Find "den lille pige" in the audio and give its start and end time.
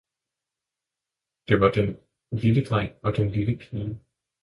3.15-3.99